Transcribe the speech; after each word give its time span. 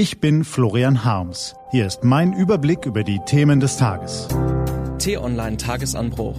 Ich 0.00 0.18
bin 0.18 0.44
Florian 0.44 1.04
Harms. 1.04 1.54
Hier 1.72 1.86
ist 1.86 2.04
mein 2.04 2.32
Überblick 2.32 2.86
über 2.86 3.04
die 3.04 3.20
Themen 3.26 3.60
des 3.60 3.76
Tages. 3.76 4.28
T-Online 4.98 5.58
Tagesanbruch. 5.58 6.38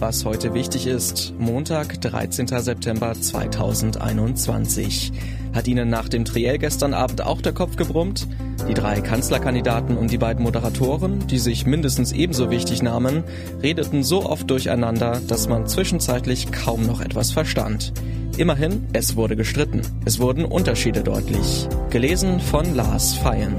Was 0.00 0.24
heute 0.24 0.54
wichtig 0.54 0.86
ist, 0.86 1.34
Montag, 1.38 2.00
13. 2.00 2.46
September 2.46 3.12
2021. 3.12 5.12
Hat 5.52 5.68
Ihnen 5.68 5.90
nach 5.90 6.08
dem 6.08 6.24
Triell 6.24 6.56
gestern 6.56 6.94
Abend 6.94 7.20
auch 7.20 7.42
der 7.42 7.52
Kopf 7.52 7.76
gebrummt? 7.76 8.26
Die 8.70 8.74
drei 8.74 9.02
Kanzlerkandidaten 9.02 9.98
und 9.98 10.10
die 10.10 10.16
beiden 10.16 10.42
Moderatoren, 10.42 11.26
die 11.26 11.38
sich 11.38 11.66
mindestens 11.66 12.10
ebenso 12.10 12.50
wichtig 12.50 12.82
nahmen, 12.82 13.22
redeten 13.62 14.02
so 14.02 14.24
oft 14.24 14.48
durcheinander, 14.48 15.20
dass 15.28 15.46
man 15.46 15.66
zwischenzeitlich 15.66 16.52
kaum 16.52 16.86
noch 16.86 17.02
etwas 17.02 17.32
verstand. 17.32 17.92
Immerhin, 18.36 18.88
es 18.92 19.14
wurde 19.14 19.36
gestritten. 19.36 19.82
Es 20.04 20.18
wurden 20.18 20.44
Unterschiede 20.44 21.04
deutlich. 21.04 21.68
Gelesen 21.90 22.40
von 22.40 22.74
Lars 22.74 23.14
Feyen. 23.14 23.54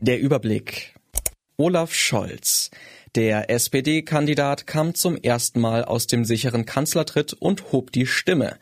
Der 0.00 0.20
Überblick. 0.20 0.94
Olaf 1.56 1.94
Scholz. 1.94 2.70
Der 3.14 3.48
SPD-Kandidat 3.48 4.66
kam 4.66 4.94
zum 4.94 5.16
ersten 5.16 5.60
Mal 5.60 5.82
aus 5.82 6.06
dem 6.06 6.26
sicheren 6.26 6.66
Kanzlertritt 6.66 7.32
und 7.32 7.72
hob 7.72 7.92
die 7.92 8.06
Stimme. 8.06 8.58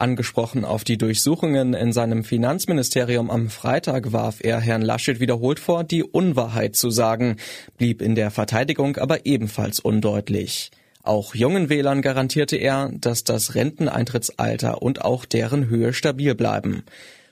Angesprochen 0.00 0.64
auf 0.64 0.84
die 0.84 0.96
Durchsuchungen 0.96 1.74
in 1.74 1.92
seinem 1.92 2.22
Finanzministerium 2.22 3.30
am 3.30 3.50
Freitag 3.50 4.12
warf 4.12 4.36
er 4.40 4.60
Herrn 4.60 4.82
Laschet 4.82 5.18
wiederholt 5.18 5.58
vor, 5.58 5.82
die 5.82 6.04
Unwahrheit 6.04 6.76
zu 6.76 6.90
sagen, 6.90 7.36
blieb 7.78 8.00
in 8.00 8.14
der 8.14 8.30
Verteidigung 8.30 8.96
aber 8.96 9.26
ebenfalls 9.26 9.80
undeutlich. 9.80 10.70
Auch 11.02 11.34
jungen 11.34 11.68
Wählern 11.68 12.00
garantierte 12.00 12.56
er, 12.56 12.92
dass 12.94 13.24
das 13.24 13.56
Renteneintrittsalter 13.56 14.82
und 14.82 15.04
auch 15.04 15.24
deren 15.24 15.68
Höhe 15.68 15.92
stabil 15.92 16.36
bleiben. 16.36 16.84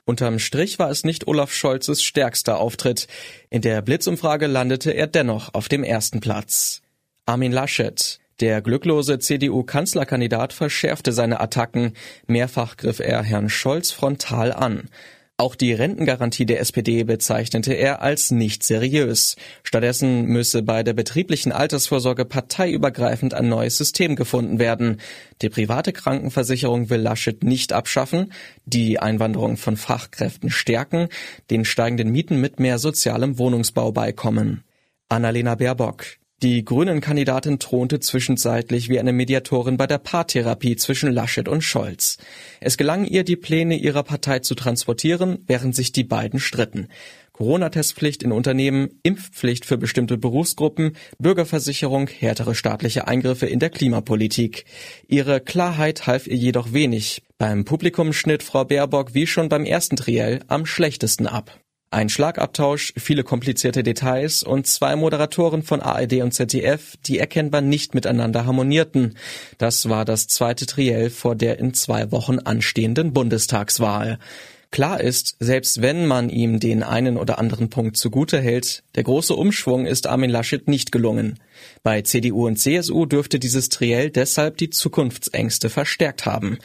Unterm 0.05 0.41
Strich 0.41 0.80
war 0.80 0.91
es 0.91 1.05
nicht 1.05 1.28
Olaf 1.28 1.53
Scholzes 1.53 2.03
stärkster 2.03 2.59
Auftritt. 2.59 3.06
In 3.48 3.62
der 3.62 3.81
Blitzumfrage 3.81 4.48
landete 4.48 4.91
er 4.91 5.06
dennoch 5.06 5.55
auf 5.55 5.69
dem 5.69 5.84
ersten 5.84 6.19
Platz. 6.19 6.83
Armin 7.27 7.53
Laschet. 7.53 8.19
Der 8.41 8.61
glücklose 8.61 9.19
CDU-Kanzlerkandidat 9.19 10.53
verschärfte 10.53 11.12
seine 11.12 11.41
Attacken. 11.41 11.95
Mehrfach 12.27 12.77
griff 12.77 13.01
er 13.01 13.23
Herrn 13.23 13.48
Scholz 13.48 13.93
frontal 13.93 14.53
an. 14.53 14.91
Auch 15.39 15.55
die 15.55 15.73
Rentengarantie 15.75 16.47
der 16.47 16.61
SPD 16.61 17.05
bezeichnete 17.05 17.75
er 17.75 18.01
als 18.01 18.31
nicht 18.31 18.62
seriös. 18.62 19.37
Stattdessen 19.62 20.25
müsse 20.25 20.62
bei 20.62 20.83
der 20.83 20.95
betrieblichen 20.95 21.53
Altersvorsorge 21.53 22.25
parteiübergreifend 22.25 23.34
ein 23.34 23.48
neues 23.48 23.77
System 23.77 24.17
gefunden 24.17 24.59
werden. 24.59 24.98
Die 25.43 25.50
private 25.50 25.93
Krankenversicherung 25.93 26.89
will 26.89 27.00
Laschet 27.00 27.43
nicht 27.43 27.75
abschaffen, 27.75 28.33
die 28.65 28.98
Einwanderung 28.98 29.59
von 29.59 29.77
Fachkräften 29.77 30.48
stärken, 30.50 31.09
den 31.50 31.67
steigenden 31.67 32.11
Mieten 32.11 32.41
mit 32.41 32.59
mehr 32.59 32.78
sozialem 32.78 33.39
Wohnungsbau 33.39 33.93
beikommen. 33.93 34.62
Annalena 35.11 35.55
Baerbock. 35.55 36.05
Die 36.42 36.67
Grünen-Kandidatin 36.67 37.59
thronte 37.59 37.98
zwischenzeitlich 37.98 38.91
wie 38.91 39.01
eine 39.01 39.15
Mediatorin 39.15 39.79
bei 39.79 39.87
der 39.87 39.97
Paartherapie 39.97 40.77
zwischen 40.77 41.11
Laschet 41.11 41.48
und 41.48 41.62
Scholz. 41.62 42.19
Es 42.61 42.77
gelang 42.77 43.06
ihr, 43.06 43.25
die 43.25 43.37
Pläne 43.37 43.75
ihrer 43.77 44.03
Partei 44.03 44.41
zu 44.41 44.55
transportieren, 44.55 45.39
während 45.47 45.75
sich 45.75 45.93
die 45.93 46.05
beiden 46.05 46.39
stritten. 46.39 46.89
Corona-Testpflicht 47.33 48.23
in 48.23 48.33
Unternehmen, 48.33 49.01
Impfpflicht 49.03 49.65
für 49.65 49.78
bestimmte 49.78 50.19
Berufsgruppen, 50.19 50.97
Bürgerversicherung, 51.19 52.09
härtere 52.09 52.55
staatliche 52.55 53.09
Eingriffe 53.09 53.47
in 53.47 53.59
der 53.59 53.71
Klimapolitik. 53.71 54.67
Ihre 55.09 55.41
Klarheit 55.41 56.06
half 56.06 56.27
ihr 56.27 56.37
jedoch 56.37 56.75
wenig. 56.75 57.23
Beim 57.39 57.65
Publikum 57.65 58.12
schnitt 58.12 58.43
Frau 58.43 58.67
Baerbock 58.67 59.15
wie 59.15 59.27
schon 59.27 59.48
beim 59.48 59.65
ersten 59.65 59.97
Triell 59.97 60.41
am 60.48 60.67
schlechtesten 60.67 61.27
ab. 61.27 61.59
Ein 61.91 62.09
Schlagabtausch, 62.09 62.92
viele 62.97 63.23
komplizierte 63.23 63.84
Details 63.84 64.42
und 64.42 64.67
zwei 64.67 64.97
Moderatoren 64.97 65.62
von 65.62 65.81
ARD 65.81 66.15
und 66.15 66.33
ZDF, 66.33 66.97
die 67.06 67.19
erkennbar 67.19 67.60
nicht 67.60 67.94
miteinander 67.94 68.44
harmonierten. 68.44 69.16
Das 69.59 69.88
war 69.88 70.05
das 70.05 70.27
zweite 70.27 70.66
Triell 70.66 71.10
vor 71.10 71.37
der 71.37 71.60
in 71.60 71.75
zwei 71.75 72.10
Wochen 72.10 72.41
anstehenden 72.41 73.12
Bundestagswahl. 73.12 74.19
Klar 74.71 75.00
ist, 75.00 75.37
selbst 75.41 75.81
wenn 75.81 76.06
man 76.06 76.28
ihm 76.28 76.60
den 76.60 76.82
einen 76.82 77.16
oder 77.16 77.38
anderen 77.38 77.71
Punkt 77.71 77.97
zugute 77.97 78.41
hält, 78.41 78.82
der 78.94 79.04
große 79.04 79.34
Umschwung 79.34 79.87
ist 79.87 80.06
Armin 80.06 80.31
Laschet 80.31 80.69
nicht 80.69 80.93
gelungen. 80.93 81.38
Bei 81.82 82.03
CDU 82.03 82.47
und 82.47 82.56
CSU 82.56 83.06
dürfte 83.06 83.38
dieses 83.38 83.69
Triell 83.69 84.10
deshalb 84.10 84.59
die 84.59 84.71
Zukunftsängste 84.71 85.71
verstärkt 85.71 86.27
haben. 86.27 86.59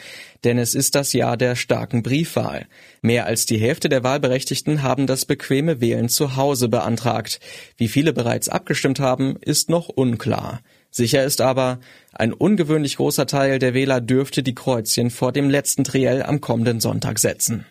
Denn 0.43 0.57
es 0.57 0.75
ist 0.75 0.95
das 0.95 1.13
Jahr 1.13 1.37
der 1.37 1.55
starken 1.55 2.03
Briefwahl. 2.03 2.65
Mehr 3.01 3.27
als 3.27 3.45
die 3.45 3.59
Hälfte 3.59 3.87
der 3.87 4.03
Wahlberechtigten 4.03 4.81
haben 4.81 5.07
das 5.07 5.25
bequeme 5.25 5.79
Wählen 5.79 6.09
zu 6.09 6.35
Hause 6.35 6.67
beantragt. 6.67 7.39
Wie 7.77 7.87
viele 7.87 8.11
bereits 8.11 8.49
abgestimmt 8.49 8.99
haben, 8.99 9.37
ist 9.37 9.69
noch 9.69 9.87
unklar. 9.87 10.61
Sicher 10.89 11.23
ist 11.23 11.39
aber, 11.39 11.79
ein 12.11 12.33
ungewöhnlich 12.33 12.97
großer 12.97 13.27
Teil 13.27 13.59
der 13.59 13.73
Wähler 13.73 14.01
dürfte 14.01 14.43
die 14.43 14.55
Kreuzchen 14.55 15.11
vor 15.11 15.31
dem 15.31 15.49
letzten 15.49 15.85
Triell 15.85 16.23
am 16.23 16.41
kommenden 16.41 16.81
Sonntag 16.81 17.19
setzen. 17.19 17.65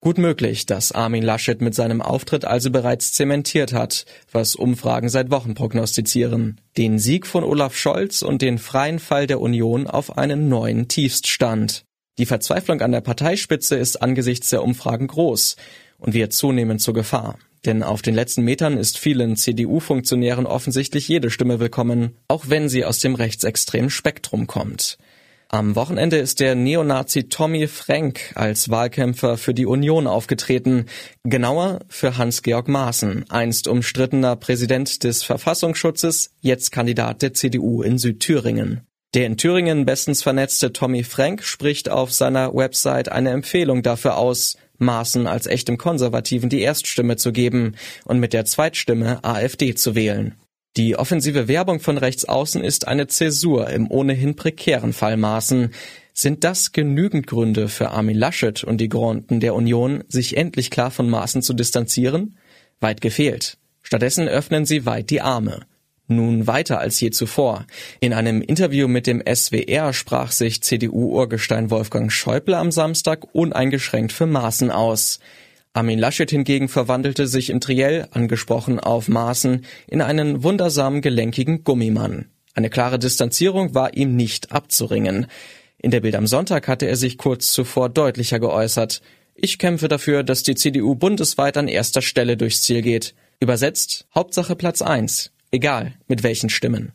Gut 0.00 0.16
möglich, 0.16 0.64
dass 0.64 0.92
Armin 0.92 1.24
Laschet 1.24 1.60
mit 1.60 1.74
seinem 1.74 2.00
Auftritt 2.00 2.44
also 2.44 2.70
bereits 2.70 3.12
zementiert 3.12 3.72
hat, 3.72 4.04
was 4.30 4.54
Umfragen 4.54 5.08
seit 5.08 5.32
Wochen 5.32 5.54
prognostizieren. 5.54 6.60
Den 6.76 7.00
Sieg 7.00 7.26
von 7.26 7.42
Olaf 7.42 7.76
Scholz 7.76 8.22
und 8.22 8.40
den 8.40 8.58
freien 8.58 9.00
Fall 9.00 9.26
der 9.26 9.40
Union 9.40 9.88
auf 9.88 10.16
einen 10.16 10.48
neuen 10.48 10.86
Tiefststand. 10.86 11.82
Die 12.18 12.26
Verzweiflung 12.26 12.80
an 12.80 12.92
der 12.92 13.00
Parteispitze 13.00 13.74
ist 13.74 14.00
angesichts 14.00 14.50
der 14.50 14.62
Umfragen 14.62 15.08
groß 15.08 15.56
und 15.98 16.14
wird 16.14 16.32
zunehmend 16.32 16.80
zur 16.80 16.94
Gefahr. 16.94 17.36
Denn 17.64 17.82
auf 17.82 18.00
den 18.00 18.14
letzten 18.14 18.42
Metern 18.42 18.76
ist 18.76 18.98
vielen 18.98 19.34
CDU-Funktionären 19.34 20.46
offensichtlich 20.46 21.08
jede 21.08 21.28
Stimme 21.28 21.58
willkommen, 21.58 22.16
auch 22.28 22.44
wenn 22.46 22.68
sie 22.68 22.84
aus 22.84 23.00
dem 23.00 23.16
rechtsextremen 23.16 23.90
Spektrum 23.90 24.46
kommt. 24.46 24.96
Am 25.50 25.76
Wochenende 25.76 26.18
ist 26.18 26.40
der 26.40 26.54
Neonazi 26.54 27.30
Tommy 27.30 27.68
Frank 27.68 28.32
als 28.34 28.68
Wahlkämpfer 28.68 29.38
für 29.38 29.54
die 29.54 29.64
Union 29.64 30.06
aufgetreten, 30.06 30.84
genauer 31.24 31.78
für 31.88 32.18
Hans-Georg 32.18 32.68
Maaßen, 32.68 33.30
einst 33.30 33.66
umstrittener 33.66 34.36
Präsident 34.36 35.04
des 35.04 35.22
Verfassungsschutzes, 35.22 36.34
jetzt 36.42 36.70
Kandidat 36.70 37.22
der 37.22 37.32
CDU 37.32 37.80
in 37.80 37.96
Südthüringen. 37.96 38.82
Der 39.14 39.24
in 39.24 39.38
Thüringen 39.38 39.86
bestens 39.86 40.22
vernetzte 40.22 40.74
Tommy 40.74 41.02
Frank 41.02 41.42
spricht 41.42 41.88
auf 41.88 42.12
seiner 42.12 42.54
Website 42.54 43.10
eine 43.10 43.30
Empfehlung 43.30 43.82
dafür 43.82 44.18
aus, 44.18 44.58
Maaßen 44.76 45.26
als 45.26 45.46
echtem 45.46 45.78
Konservativen 45.78 46.50
die 46.50 46.60
Erststimme 46.60 47.16
zu 47.16 47.32
geben 47.32 47.74
und 48.04 48.20
mit 48.20 48.34
der 48.34 48.44
Zweitstimme 48.44 49.24
AfD 49.24 49.74
zu 49.74 49.94
wählen. 49.94 50.34
Die 50.78 50.94
offensive 50.94 51.48
Werbung 51.48 51.80
von 51.80 51.98
rechts 51.98 52.24
außen 52.24 52.62
ist 52.62 52.86
eine 52.86 53.08
Zäsur 53.08 53.68
im 53.68 53.90
ohnehin 53.90 54.36
prekären 54.36 54.92
Fall 54.92 55.16
Maaßen. 55.16 55.70
Sind 56.14 56.44
das 56.44 56.70
genügend 56.70 57.26
Gründe 57.26 57.66
für 57.66 57.90
Armin 57.90 58.16
Laschet 58.16 58.62
und 58.62 58.80
die 58.80 58.88
Gründen 58.88 59.40
der 59.40 59.56
Union, 59.56 60.04
sich 60.06 60.36
endlich 60.36 60.70
klar 60.70 60.92
von 60.92 61.10
Maaßen 61.10 61.42
zu 61.42 61.52
distanzieren? 61.52 62.38
Weit 62.78 63.00
gefehlt. 63.00 63.58
Stattdessen 63.82 64.28
öffnen 64.28 64.66
sie 64.66 64.86
weit 64.86 65.10
die 65.10 65.20
Arme. 65.20 65.62
Nun 66.06 66.46
weiter 66.46 66.78
als 66.78 67.00
je 67.00 67.10
zuvor. 67.10 67.66
In 67.98 68.12
einem 68.12 68.40
Interview 68.40 68.86
mit 68.86 69.08
dem 69.08 69.20
SWR 69.26 69.92
sprach 69.92 70.30
sich 70.30 70.62
CDU-Urgestein 70.62 71.72
Wolfgang 71.72 72.12
Schäuble 72.12 72.56
am 72.56 72.70
Samstag 72.70 73.34
uneingeschränkt 73.34 74.12
für 74.12 74.26
Maaßen 74.26 74.70
aus. 74.70 75.18
Armin 75.78 76.00
Laschet 76.00 76.28
hingegen 76.28 76.66
verwandelte 76.66 77.28
sich 77.28 77.50
in 77.50 77.60
Triell, 77.60 78.08
angesprochen 78.10 78.80
auf 78.80 79.06
Maßen, 79.06 79.64
in 79.86 80.02
einen 80.02 80.42
wundersam 80.42 81.02
gelenkigen 81.02 81.62
Gummimann. 81.62 82.26
Eine 82.52 82.68
klare 82.68 82.98
Distanzierung 82.98 83.76
war 83.76 83.94
ihm 83.94 84.16
nicht 84.16 84.50
abzuringen. 84.50 85.28
In 85.80 85.92
der 85.92 86.00
Bild 86.00 86.16
am 86.16 86.26
Sonntag 86.26 86.66
hatte 86.66 86.86
er 86.86 86.96
sich 86.96 87.16
kurz 87.16 87.52
zuvor 87.52 87.90
deutlicher 87.90 88.40
geäußert. 88.40 89.02
Ich 89.36 89.60
kämpfe 89.60 89.86
dafür, 89.86 90.24
dass 90.24 90.42
die 90.42 90.56
CDU 90.56 90.96
bundesweit 90.96 91.56
an 91.56 91.68
erster 91.68 92.02
Stelle 92.02 92.36
durchs 92.36 92.62
Ziel 92.62 92.82
geht. 92.82 93.14
Übersetzt, 93.38 94.08
Hauptsache 94.12 94.56
Platz 94.56 94.82
eins. 94.82 95.30
Egal, 95.52 95.94
mit 96.08 96.24
welchen 96.24 96.50
Stimmen. 96.50 96.90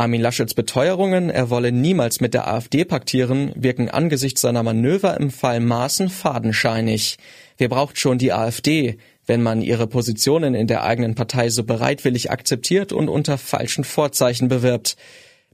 Armin 0.00 0.20
Laschets 0.20 0.54
Beteuerungen, 0.54 1.28
er 1.28 1.50
wolle 1.50 1.72
niemals 1.72 2.20
mit 2.20 2.32
der 2.32 2.46
AfD 2.46 2.84
paktieren, 2.84 3.50
wirken 3.56 3.88
angesichts 3.88 4.40
seiner 4.40 4.62
Manöver 4.62 5.18
im 5.18 5.32
Fall 5.32 5.58
Maaßen 5.58 6.08
fadenscheinig. 6.08 7.18
Wer 7.56 7.68
braucht 7.68 7.98
schon 7.98 8.16
die 8.16 8.32
AfD, 8.32 8.98
wenn 9.26 9.42
man 9.42 9.60
ihre 9.60 9.88
Positionen 9.88 10.54
in 10.54 10.68
der 10.68 10.84
eigenen 10.84 11.16
Partei 11.16 11.50
so 11.50 11.64
bereitwillig 11.64 12.30
akzeptiert 12.30 12.92
und 12.92 13.08
unter 13.08 13.38
falschen 13.38 13.82
Vorzeichen 13.82 14.46
bewirbt? 14.46 14.96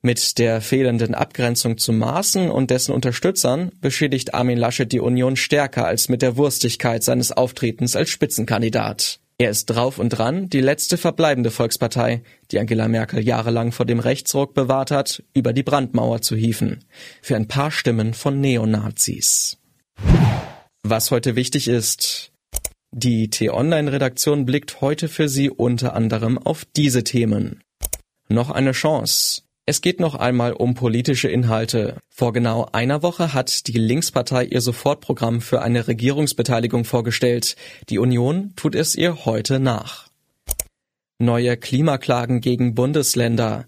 Mit 0.02 0.37
der 0.38 0.61
fehlenden 0.61 1.14
Abgrenzung 1.14 1.79
zu 1.79 1.94
Maaßen 1.94 2.50
und 2.50 2.70
dessen 2.70 2.93
Unterstützern 2.93 3.73
beschädigt 3.81 4.35
Armin 4.35 4.58
Laschet 4.58 4.93
die 4.93 5.00
Union 5.00 5.37
stärker 5.37 5.87
als 5.87 6.11
mit 6.11 6.20
der 6.20 6.37
Wurstigkeit 6.37 7.02
seines 7.02 7.32
Auftretens 7.32 7.96
als 7.96 8.11
Spitzenkandidat. 8.11 9.20
Er 9.44 9.50
ist 9.50 9.67
drauf 9.67 9.99
und 9.99 10.08
dran, 10.08 10.49
die 10.49 10.62
letzte 10.62 10.96
verbleibende 10.96 11.50
Volkspartei, 11.50 12.23
die 12.50 12.58
Angela 12.58 12.88
Merkel 12.88 13.23
jahrelang 13.23 13.73
vor 13.73 13.85
dem 13.85 14.00
Rechtsruck 14.00 14.55
bewahrt 14.55 14.91
hat, 14.91 15.23
über 15.35 15.52
die 15.52 15.62
Brandmauer 15.62 16.23
zu 16.23 16.35
hieven. 16.35 16.82
Für 17.20 17.37
ein 17.37 17.46
paar 17.46 17.70
Stimmen 17.70 18.14
von 18.14 18.41
Neonazis. 18.41 19.58
Was 20.82 21.11
heute 21.11 21.37
wichtig 21.37 21.69
ist. 21.69 22.32
Die 22.91 23.29
T-Online-Redaktion 23.29 24.46
blickt 24.46 24.81
heute 24.81 25.08
für 25.08 25.29
Sie 25.29 25.50
unter 25.50 25.93
anderem 25.93 26.38
auf 26.38 26.64
diese 26.64 27.05
Themen. 27.05 27.62
Noch 28.31 28.49
eine 28.49 28.73
Chance. 28.73 29.43
Es 29.66 29.81
geht 29.81 29.99
noch 29.99 30.14
einmal 30.14 30.52
um 30.52 30.75
politische 30.75 31.28
Inhalte. 31.28 31.96
Vor 32.11 32.34
genau 32.34 32.69
einer 32.72 33.02
Woche 33.02 33.32
hat 33.32 33.66
die 33.66 33.78
Linkspartei 33.78 34.44
ihr 34.44 34.61
Sofortprogramm 34.61 35.40
für 35.40 35.62
eine 35.62 35.88
Regierungsbeteiligung 35.88 36.84
vorgestellt. 36.84 37.56
Die 37.88 37.99
Union 37.99 38.52
tut 38.56 38.75
es 38.75 38.94
ihr 38.94 39.25
heute 39.25 39.61
nach. 39.61 40.08
Neue 41.19 41.56
Klimaklagen 41.56 42.43
gegen 42.43 42.75
Bundesländer. 42.75 43.66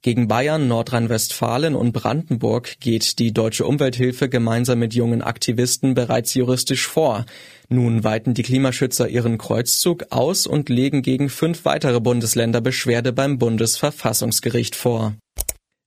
Gegen 0.00 0.28
Bayern, 0.28 0.68
Nordrhein-Westfalen 0.68 1.74
und 1.74 1.90
Brandenburg 1.92 2.78
geht 2.78 3.18
die 3.18 3.32
Deutsche 3.32 3.66
Umwelthilfe 3.66 4.28
gemeinsam 4.28 4.78
mit 4.78 4.94
jungen 4.94 5.22
Aktivisten 5.22 5.94
bereits 5.94 6.34
juristisch 6.34 6.86
vor. 6.86 7.26
Nun 7.68 8.04
weiten 8.04 8.32
die 8.32 8.44
Klimaschützer 8.44 9.08
ihren 9.08 9.38
Kreuzzug 9.38 10.06
aus 10.10 10.46
und 10.46 10.68
legen 10.68 11.02
gegen 11.02 11.28
fünf 11.28 11.64
weitere 11.64 12.00
Bundesländer 12.00 12.60
Beschwerde 12.60 13.12
beim 13.12 13.38
Bundesverfassungsgericht 13.38 14.76
vor. 14.76 15.14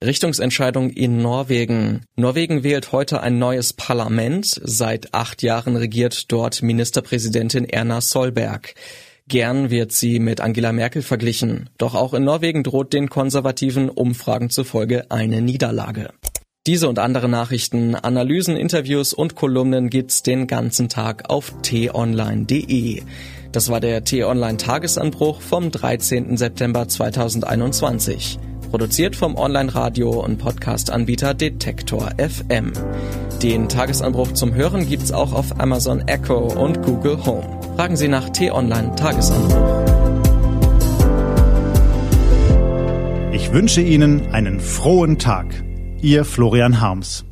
Richtungsentscheidung 0.03 0.89
in 0.89 1.21
Norwegen. 1.21 2.03
Norwegen 2.17 2.63
wählt 2.63 2.91
heute 2.91 3.21
ein 3.21 3.39
neues 3.39 3.71
Parlament. 3.71 4.59
Seit 4.61 5.13
acht 5.13 5.41
Jahren 5.41 5.77
regiert 5.77 6.31
dort 6.31 6.61
Ministerpräsidentin 6.61 7.65
Erna 7.65 8.01
Solberg. 8.01 8.73
Gern 9.31 9.69
wird 9.69 9.93
sie 9.93 10.19
mit 10.19 10.41
Angela 10.41 10.73
Merkel 10.73 11.01
verglichen. 11.01 11.69
Doch 11.77 11.95
auch 11.95 12.13
in 12.13 12.25
Norwegen 12.25 12.63
droht 12.63 12.91
den 12.91 13.09
konservativen 13.09 13.87
Umfragen 13.89 14.49
zufolge 14.49 15.09
eine 15.09 15.41
Niederlage. 15.41 16.09
Diese 16.67 16.89
und 16.89 16.99
andere 16.99 17.29
Nachrichten, 17.29 17.95
Analysen, 17.95 18.57
Interviews 18.57 19.13
und 19.13 19.35
Kolumnen 19.35 19.89
gibt's 19.89 20.21
den 20.21 20.47
ganzen 20.47 20.89
Tag 20.89 21.29
auf 21.29 21.53
t-online.de. 21.61 23.03
Das 23.53 23.69
war 23.69 23.79
der 23.79 24.03
T-Online 24.03 24.57
Tagesanbruch 24.57 25.39
vom 25.39 25.71
13. 25.71 26.35
September 26.35 26.89
2021. 26.89 28.37
Produziert 28.69 29.15
vom 29.15 29.37
Online-Radio 29.37 30.09
und 30.09 30.39
Podcast-Anbieter 30.39 31.33
Detektor 31.35 32.09
FM. 32.17 32.73
Den 33.41 33.69
Tagesanbruch 33.69 34.33
zum 34.33 34.53
Hören 34.53 34.89
gibt's 34.89 35.13
auch 35.13 35.31
auf 35.31 35.57
Amazon 35.57 36.01
Echo 36.01 36.37
und 36.37 36.81
Google 36.81 37.25
Home. 37.25 37.60
Fragen 37.81 37.97
Sie 37.97 38.09
nach 38.09 38.29
T-Online 38.29 38.95
Tagesanbruch. 38.95 39.57
Ich 43.31 43.51
wünsche 43.51 43.81
Ihnen 43.81 44.31
einen 44.31 44.59
frohen 44.59 45.17
Tag. 45.17 45.47
Ihr 45.99 46.23
Florian 46.23 46.79
Harms. 46.79 47.25